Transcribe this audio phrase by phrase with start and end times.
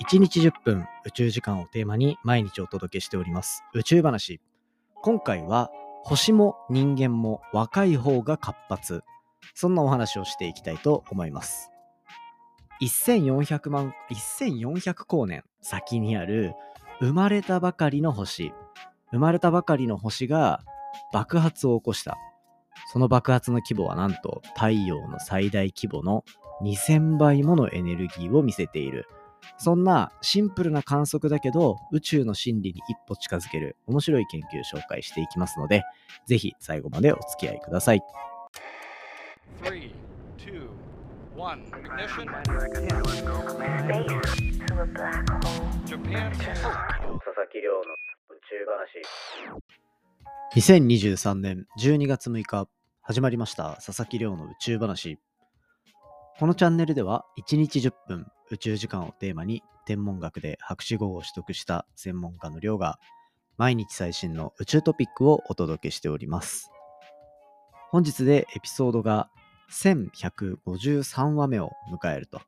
[0.00, 3.62] 1日10分宇宙時間をテーマに毎日お届けしております。
[3.74, 4.40] 宇宙話。
[5.02, 5.70] 今回は
[6.02, 9.02] 星も人間も若い方が活発。
[9.54, 11.70] そんなお話をしていきたいと思います。
[12.80, 16.54] 1400万1400光年先にある
[17.00, 18.52] 生まれたばかりの星。
[19.10, 20.62] 生まれたばかりの星が
[21.12, 22.16] 爆発を起こした。
[22.92, 26.24] その爆発の規模はなんと太陽の最大規模の
[26.62, 29.06] 2000倍ものエネルギーを見せている。
[29.58, 35.82] そんなシンプルな観測だけど宇宙の真理に一歩近づける面白い研究紹介していきますので
[36.26, 38.00] ぜひ最後までお付き合いください。
[39.62, 39.92] Three,
[40.38, 40.68] two,
[41.36, 42.26] one, ignition.
[45.86, 46.32] Japan.
[47.24, 47.84] 佐々木亮の宇
[48.48, 49.02] 宙話
[50.80, 52.68] 2023年12月6日
[53.00, 55.18] 始まりました佐々木亮の宇宙話
[56.38, 62.98] このチャンネルでは1日10分宇宙時間をテーマに天文学で博士号を取得した専門家の亮が
[63.56, 66.70] 毎日最新の宇宙トピックをお届けしております。
[67.88, 69.30] 本日でエピソードが
[69.70, 72.42] 1153話目を迎えると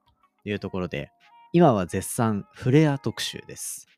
[0.45, 1.11] いうところで
[1.55, 3.89] 今は絶賛フレア特集です。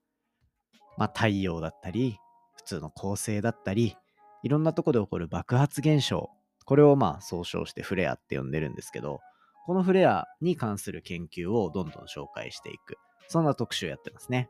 [0.97, 2.21] まあ太陽だったり
[2.55, 3.97] 普通の恒星だったり
[4.45, 6.31] いろんなとこで起こる爆発現象
[6.67, 9.19] これをまあ総称してフレアって呼んでるんですけど
[9.67, 12.99] このフレアに関する研究をどんどん紹介していく。
[13.27, 14.49] そんな特集をやってますね。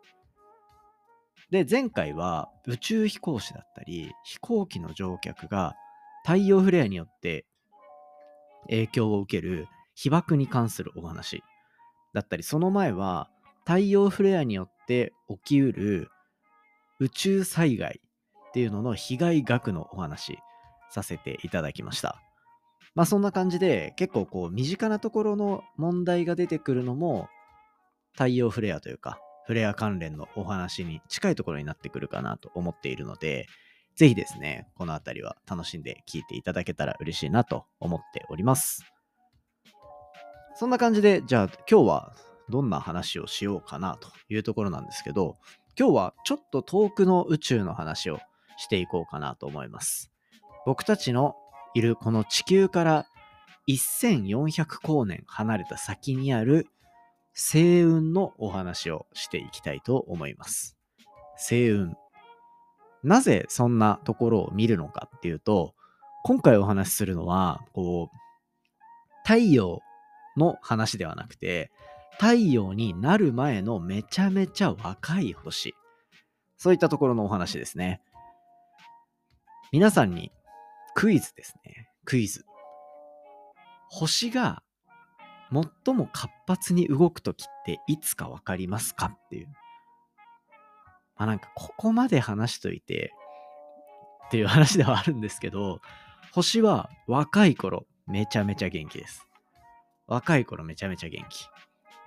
[1.50, 5.74] で、前回は宇宙飛行士だったり、飛行機の乗客が
[6.24, 7.46] 太陽フレアによって
[8.68, 11.42] 影響を受ける被爆に関するお話
[12.12, 13.30] だったり、その前は
[13.64, 16.10] 太陽フレアによって起きうる
[17.00, 18.00] 宇宙災害
[18.48, 20.38] っていうのの被害額のお話
[20.90, 22.20] させていただきました。
[22.96, 27.28] まあそんな感じで結構こう身近なところの問題が出てくるのも
[28.12, 33.46] 太陽フレアというかフレア関連のお話に近いところになってくるかなと思っているので
[33.96, 38.82] ぜひですねこの辺りは楽しんで聞いていただけたら嬉しいなと思っております。
[40.54, 42.16] そんな感じでじゃあ今日は
[42.48, 45.36] どんな話をしようかなというところなんですけど
[45.78, 48.18] 今日はちょっと遠くの宇宙の話を
[48.56, 50.10] していこうかなと思います。
[50.64, 51.36] 僕たちの
[51.76, 53.06] いるこの地球から
[53.68, 56.68] 1400光年離れた先にある
[57.34, 60.78] 星雲のお話をしていきたいと思います。
[61.36, 61.94] 星雲。
[63.02, 65.74] なぜそんなところを見るのかっていうと、
[66.24, 68.16] 今回お話しするのは、こう、
[69.24, 69.82] 太陽
[70.34, 71.70] の話ではなくて、
[72.18, 75.74] 太陽になる前のめちゃめちゃ若い星。
[76.56, 78.00] そういったところのお話ですね。
[79.72, 80.32] 皆さんに
[80.96, 81.90] クイズですね。
[82.06, 82.46] クイズ。
[83.90, 84.62] 星が
[85.84, 89.48] 最も活発に動くときっていつかわかりますかっていう。
[91.16, 93.12] まあなんかここまで話しといて
[94.28, 95.82] っていう話ではあるんですけど、
[96.32, 99.28] 星は若い頃めちゃめちゃ元気です。
[100.06, 101.46] 若い頃めちゃめちゃ元気。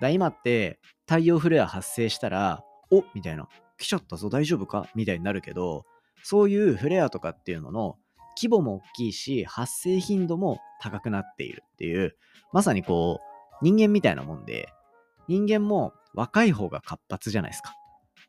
[0.00, 3.46] だ今って太陽フレア発生したら、おみたいな、
[3.78, 4.88] 来ちゃったぞ大丈夫か？
[4.96, 5.84] みたいになるけど、
[6.24, 7.96] そういうフレアとかっていうのの
[8.40, 12.16] 規模も大きいし、発生頻度も高くなっているっていう、
[12.52, 14.68] まさにこう、人間みたいなもんで、
[15.28, 17.74] 人間も若い方が活発じゃないですか。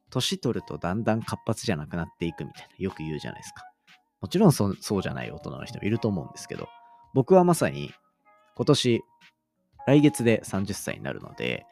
[0.09, 3.63] 年取るとだんだん活発じゃなくなっていくみたいな、よく言うじゃないですか。
[4.19, 6.67] もちろんそそうじゃない大人の人もいると思うんですけど、
[7.13, 7.93] 僕はまさに
[8.55, 9.03] 今年、
[9.87, 11.65] 来月で30歳になるので、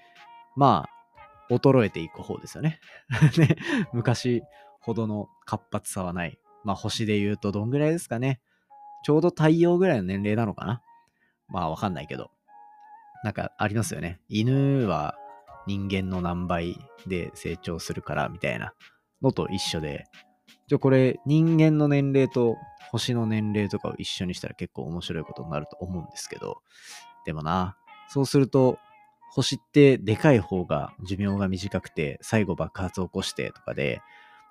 [0.55, 0.87] ま
[1.49, 2.79] あ、衰えていく方ですよね。
[3.37, 3.57] ね
[3.93, 4.41] 昔
[4.81, 8.39] ほどの活発さはないまあ星で言うとどんぐらいですかね。
[9.03, 10.81] ちょうど太陽ぐらいの年齢なのかな
[11.47, 12.31] まあわかんないけど。
[13.23, 14.19] なんかありますよね。
[14.29, 15.15] 犬は
[15.67, 16.77] 人間の何倍
[17.07, 18.73] で成長するからみたいな
[19.21, 20.05] のと一緒で。
[20.67, 22.55] じゃこれ人間の年齢と
[22.91, 26.61] 星の年齢とかを一緒にしたら結構面白いことになると思うんですけど。
[27.25, 27.77] でもな、
[28.07, 28.79] そうすると
[29.31, 34.01] 星ってでかい方が寿命が短くて最後爆発を起こしてとかで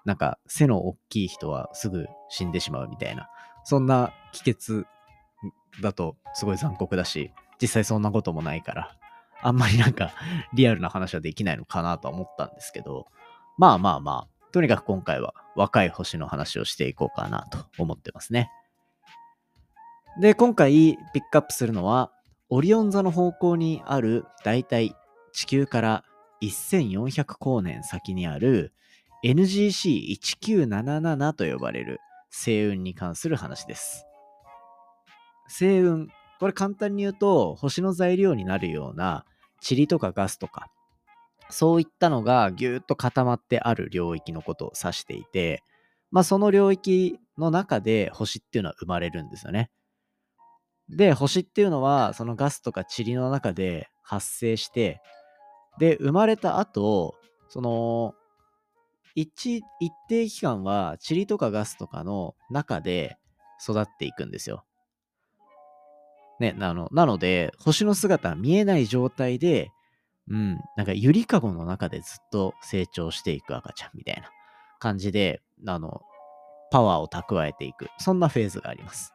[0.09, 3.29] なんか背の大きい人はすぐ死んでしまうみたいな、
[3.63, 4.87] そんな帰結
[5.83, 8.97] だとすごい残酷だし、実際そんなこともないから、
[9.43, 10.13] あんまりなんか
[10.55, 13.07] リアルな話はできないのかなとは思ったんですけど、
[13.59, 18.51] まあまあまあ、とにかく今回は若い星の話をしていこうかなと思ってますね。
[20.23, 20.73] で、今回
[21.13, 22.11] ピックアップするのは、
[22.49, 24.95] オリオン座の方向にある、だいたい
[25.33, 26.05] 地球から
[26.41, 28.73] 1400光年先にある
[29.25, 32.00] NGC1977 と呼ばれる
[32.31, 34.06] 星雲に関する話です。
[35.49, 36.06] 星雲、
[36.38, 39.25] これ簡単に言うと、星の材料になるような
[39.69, 40.70] 塵とかガスとか、
[41.50, 45.64] そういったのがぎゅーっと固まってある領域のことを指していて、
[46.11, 49.71] まあその領域の中で星っていうのは生まれるんですよね。
[50.88, 55.00] で、星っていうのはそのガスとか塵の中で発生して、
[55.79, 57.14] で、生まれた後、
[57.49, 58.14] その、
[59.20, 63.19] 一、一定期間は塵とかガスとかの中で
[63.61, 64.65] 育っていくんですよ。
[66.38, 69.73] ね、なの、なので、星の姿は見えない状態で、
[70.31, 74.31] うん、なんかゆりかごの中でずっと成長していく赤ちゃんみたいな
[74.79, 76.00] 感じで、あの、
[76.71, 77.88] パワーを蓄えていく。
[77.99, 79.12] そんなフェーズがあります。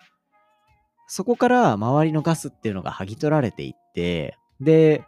[1.08, 5.06] そこから周りのガスっていうのが剥ぎ取られていって、で、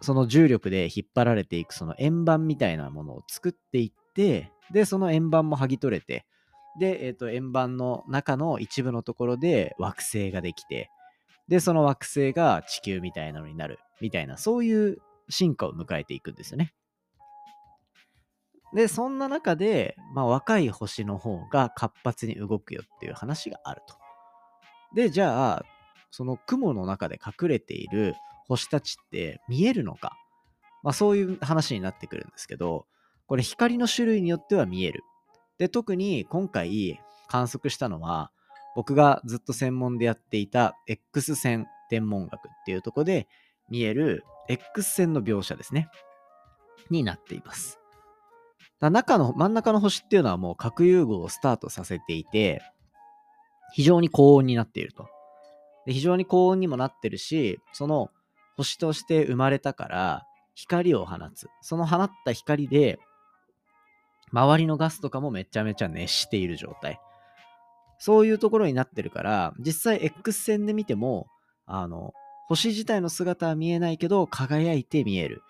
[0.00, 6.26] その重力で引っ張られていくその円盤みたいなものを作っていって、で、その円盤も剥ぎ取れて、
[6.78, 10.90] で、えっ、と、円盤の中の一部のところで惑星ができて、
[11.48, 14.98] で、その惑星が地球みたいなのになる、みたいな、そういう
[15.28, 16.74] 進化を迎えていくんですよね。
[18.74, 23.96] で、そんな中で、まあ、若い星の方が活発に動くよっていう話があると。
[24.94, 25.64] で、じゃあ、
[26.10, 28.14] その雲の中で隠れている
[28.48, 30.16] 星たちって見えるのか？
[30.82, 32.86] まあ、そういう話になってくるんですけど、
[33.26, 35.02] これ光の種類によっては見える。
[35.58, 36.98] で、特に今回
[37.28, 38.30] 観測したのは、
[38.74, 43.26] 僕がずっと専門でやっていた X 線天文学っていうとこで
[43.68, 45.88] 見える X 線の描写ですね。
[46.90, 47.78] になっています。
[48.80, 52.62] 中の、真ん中の星っていうのはもう核融合をスタートさせていて、
[53.74, 55.08] 非常に高温になっていると。
[55.84, 58.10] で非常に高温にもなってるし、その
[58.58, 61.48] 星として生まれたから光を放つ。
[61.62, 62.98] その放った光で、
[64.32, 67.00] 周りのガスとかもめちゃめちゃ熱している状態。
[67.98, 71.28] そういうところになってるから、実際 X 線で見ても、
[71.66, 72.12] あの、
[72.48, 75.42] 星自体の姿は見えないけど、輝いて見える。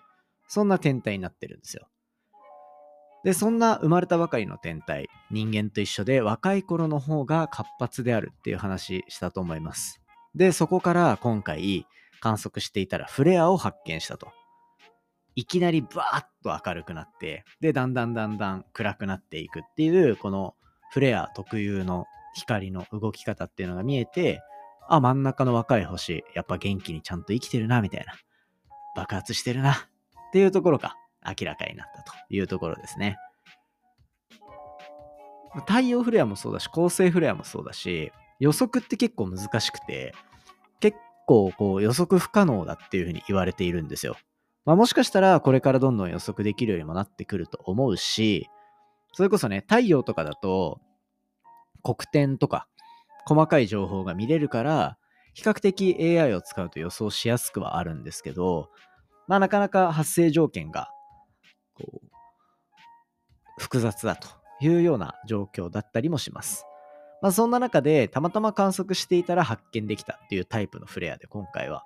[0.47, 1.87] そんな天体になってるんですよ。
[3.23, 9.99] で、そんな生まれたばかりの天体、人間と一緒で若い頃の方が活発であるっていう話したと思います。
[10.35, 11.87] で、そこから今回
[12.19, 14.31] 観測していたらフレアを発見したと。
[15.35, 20.55] いきなりバーッと明るくなって、で、だんだんだんだん暗くなっていくっていう、この
[20.91, 22.05] フレア特有の
[22.35, 24.41] 光の動き方っていうのが見えて、
[24.89, 28.13] あ、真ん中の若い星、やっぱ元気にちゃんと生きてるな、みたいな。
[28.95, 29.77] 爆発してるな、っ
[30.33, 30.95] ていうところが
[31.25, 33.17] 明らかになったというところですね。
[35.67, 40.13] 太陽フレアもそうだし、恒星フレアもそうだし、予測って結構難しくて、
[41.29, 44.17] 構こう予測不可能だっていうふうに言われているんですよ。
[44.65, 48.47] まあ、もしかしたらこれからどんどん予測できるようにもなってくると思うし、
[49.13, 50.81] それこそね、太陽とかだと、
[51.83, 52.67] 黒点とか
[53.27, 54.97] 細かい情報が見れるから、
[55.35, 58.69] 比較的 AI を使うと予想しやすくはあるんですけど、
[59.27, 60.89] まあなかなか発生条件が、
[61.75, 62.07] こう、
[63.59, 64.27] 複雑だと
[64.61, 66.65] いうような状況だったりもします。
[67.21, 71.83] まあそんな中で、たまたま観測していたら発見できたっていうタイプのフレアで今回は。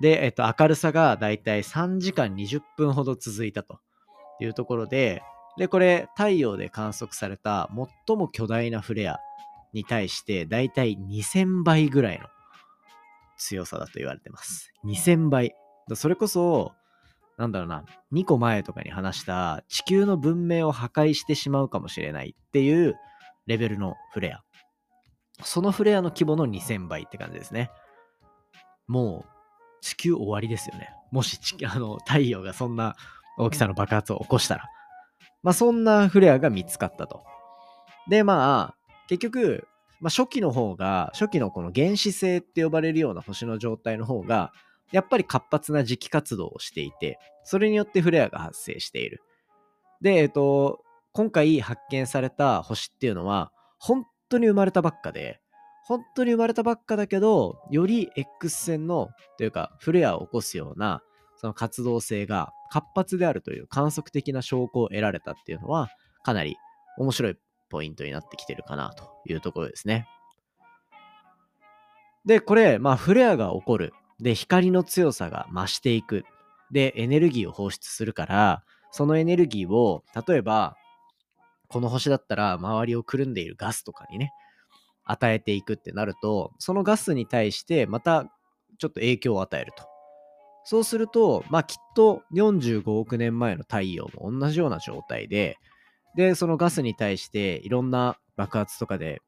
[0.00, 3.80] で、えっと、明るさがだいたい3時間20分ほど続いたと
[4.40, 5.22] いうところで、
[5.56, 7.68] で、これ、太陽で観測された
[8.06, 9.18] 最も巨大なフレア
[9.72, 12.26] に対して、だいたい2000倍ぐらいの
[13.36, 14.72] 強さだと言われてます。
[14.84, 15.54] 2000倍。
[15.94, 16.72] それこそ、
[17.38, 22.96] なんだろうな、2個前とかに話した地球の文明を破壊してしまうかもしれないっていう
[23.48, 24.42] レベルのフレア。
[25.42, 27.70] そのフレアの規模の2000倍って感じですね。
[28.86, 29.28] もう、
[29.80, 30.90] 地球終わりですよね。
[31.10, 32.94] もし地あの太陽がそんな
[33.38, 34.64] 大きさの爆発を起こしたら。
[35.42, 37.24] まあそんなフレアが見つかったと。
[38.08, 39.66] で、まあ、結局、
[40.00, 44.52] まあ、初期の方が、初期のこの原始星って呼ばれるような星の状態の方が、
[44.92, 49.22] やっぱり活発な磁気活動をしていて、それによってフレアが発生している。
[50.00, 50.84] で、えっと、
[51.18, 55.40] 今回発見された星っていうのは、本当に生まれたばっかで、
[55.82, 61.02] 本当に生まれたばっかだけど、より X 線の、というか、フレアを起こすような、
[61.34, 65.88] その活動性が活発であるという観測的な証拠を得られたっていうのは、
[66.22, 66.56] かなり
[66.98, 67.36] 面白い
[67.68, 70.06] ポイントになってきてるかなというところですね。
[72.26, 73.92] で、これ、まあ、フレアが起こる。
[74.20, 76.24] で、光の強さが増していく。
[76.70, 80.76] で、エネルギーを放出するから、そのエネルギーを、例えば、
[81.68, 84.32] この星だったら周りをくるんでいるガスとかにね、
[85.04, 88.24] 与えていくってなると、そのガスに対してまた
[88.78, 89.84] ちょっと影響を与えると。
[90.64, 95.56] そうすると、まあきっと45億年前の太陽も同じような状態で、
[96.14, 99.22] で、そのガスに対していろんな爆発とかで、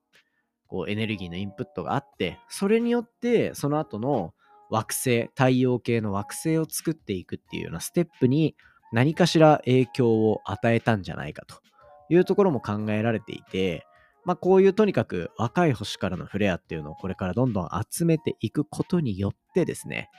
[0.66, 4.34] こうエネルギーのインプットがあって、それによってその後の
[4.70, 8.54] 惑星、太陽系の惑星を作っていくっていうようなステップに
[8.92, 11.60] 何かしら影響を与えたんじゃないかと
[12.10, 13.86] いうところも考えられていて、
[14.24, 20.10] まあこういうとにかく若い星からのフレアっていうのをこれからどんどん集めていくことによってですね、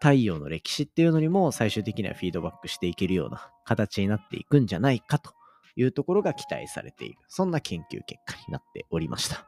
[0.00, 5.32] 太陽の歴史っていうのにも最終的にはフィードバックしていけるような形になっていくんじゃないかと
[5.76, 7.18] いうところが期待されている。
[7.28, 9.46] そんな研究結果になっておりました。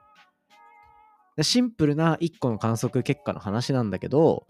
[1.43, 4.47] シンプルな1個の観測結果の話なんだけど、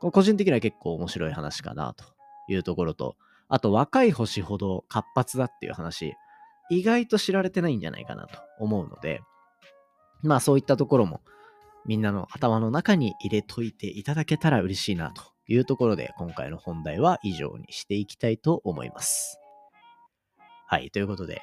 [0.00, 2.04] 個人的には結構面白い話かなと
[2.48, 3.16] いうところと、
[3.48, 6.14] あと若い星ほど活発だっていう話、
[6.70, 9.20] 意外と知られてないんじゃないかなと思うので、
[10.22, 11.22] まあそういったところも
[11.86, 19.38] みんなの頭の中に入れといていただけたら嬉しいなというところで今回の本題は以上にしていきたいと思います。
[20.66, 21.40] はい、ということで、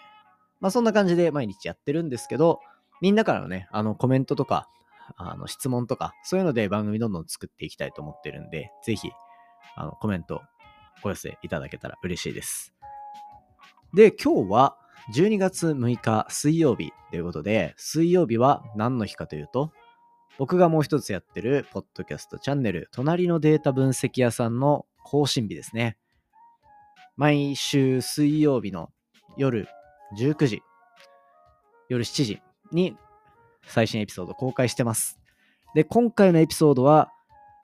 [0.59, 2.59] まあそんな感じで毎日やってるんですけど、
[3.01, 4.69] みんなからのね、あのコメントとか、
[5.17, 9.09] あの質問とか、そういうので番組どんどん作っていきたいと思ってるんで、ぜひ、
[9.75, 10.41] あのコメント
[11.03, 12.73] お寄せいただけたら嬉しいです。
[13.93, 14.77] で、今日は
[15.13, 19.71] 12月6日水曜日ということで、水曜日は何の日かというと、
[20.37, 25.97] 僕がもう一つやってるポッドキャストチャンネル、隣のデータ分析屋さんの更新日ですね。
[27.15, 28.89] 毎週水曜日の
[29.37, 29.67] 夜
[30.19, 30.61] 19時、
[31.87, 32.97] 夜7時に
[33.65, 35.19] 最新エピソード公開してます。
[35.73, 37.11] で、今回のエピソードは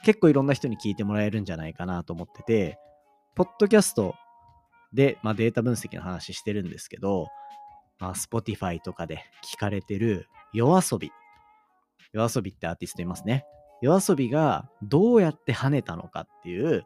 [0.04, 2.80] 結構いろんな人に聞いてもらえるんじゃないかなと思ってて、
[3.36, 4.16] ポッドキャスト
[4.94, 7.28] で、まあ、データ分析の話してるんですけど、
[8.00, 9.24] まあ、Spotify とかで
[9.54, 11.12] 聞かれてる夜遊び
[12.14, 13.46] 夜遊びってアーティストいますね。
[13.82, 16.86] 夜遊びがどうやって跳ねたのかっていう、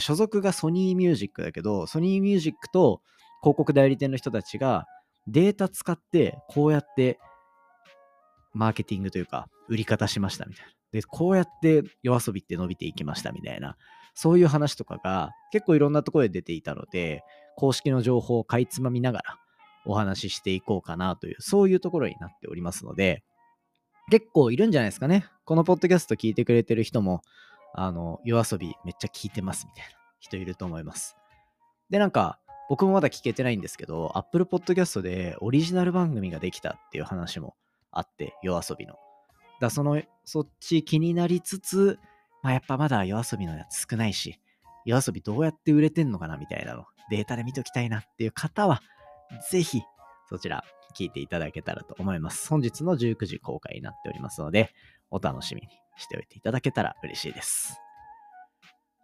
[0.00, 3.00] 所属がソニーミュージックだけど、ソニーミュージックと
[3.42, 4.86] 広告代理店の人たちが
[5.28, 7.18] データ使ってこうやって
[8.52, 10.72] マーケティングというか売り方しましたみたいな。
[10.92, 13.76] で、こうやって夜遊びって伸びていきましたみたいな、
[14.16, 17.22] そういう話とかが結構いろんなところで出ていたので、
[17.54, 19.38] 公式の情報をかいつまみながら
[19.84, 23.22] お話ししていこうかなという、そういうところになっておりますので、
[24.10, 25.26] 結構いるんじゃないですかね。
[25.44, 27.20] このポッドキャスト聞いてくれてる人も、
[27.74, 31.14] あの、夜遊びめっちゃ聞いてますみたいな人いると思います。
[31.90, 37.54] で、なんか、僕もまだ聞けてないんですけど、Apple Podcast でオリジナル番組ができたっていう話も
[37.92, 38.94] あって、夜遊びの。
[39.60, 41.98] だその、そっち気になりつつ、
[42.42, 44.40] まあ、やっぱまだ夜遊びのやつ少ないし、
[44.84, 48.80] 夜遊びどうやって売れてんのかなみたいなの、データで見ときたいなっていう方は、
[49.50, 49.82] ぜひ、
[50.28, 50.64] そちら
[50.96, 52.48] 聞いていただけたらと思います。
[52.48, 54.72] 本日の19時公開になっておりますので、
[55.10, 57.80] お楽しみにしておいていただけたら嬉しいです。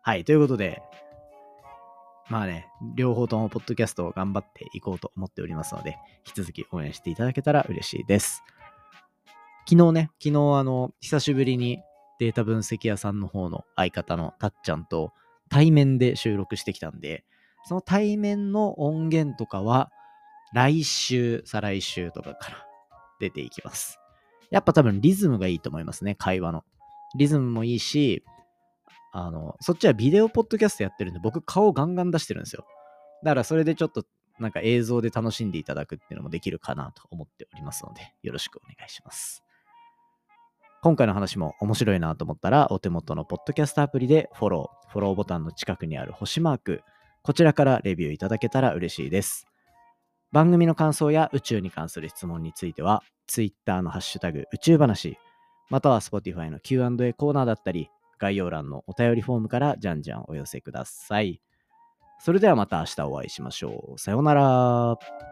[0.03, 0.83] はい、ということで、
[2.29, 8.43] まあね、両方ともポッドキャストを頑張っていこうと思っておりますので、引き続き応援していただけたら嬉しいです。
[9.69, 11.83] 昨日ね、昨日あの、久しぶりに
[12.19, 15.13] データ分析屋さんの方の相方のたっちゃんと
[15.49, 17.25] 対面で収録してきたんで、
[17.65, 19.91] その対面の音源とかは、
[20.55, 22.67] 来週、再来週とかから
[23.21, 23.99] 出ていきます。
[24.51, 26.65] やっぱ多分リズムがいいと思いますね、会話の。
[27.17, 28.25] リズムもいいし、
[29.13, 32.67] あの、そっちはビデオポッドキャストやってるんで、僕顔ガンガン出してるんですよ。
[33.23, 34.05] だからそれでちょっと
[34.39, 39.45] なんか映像で楽しんでいただくっていうのもできるかなと思っておりますので、よろしくお願いします。
[40.83, 46.83] 今回の話も面白いなと思ったら、お手元のポッドキャストアプリでフォロー、フォローボタンの近くにある星マーク、
[47.23, 49.47] こちらからレビューいただけたら嬉しいです。
[50.33, 55.19] 番組の感想や宇宙に関する質問については、Twitter のハッシュタグ宇宙話、
[55.71, 61.41] または Spotify の Q&A コーナーだったり、概要欄のお便りフォームからじゃんじゃんお寄せください。
[62.19, 63.99] それではまた明日お会いしましょう。
[64.01, 65.32] さようなら。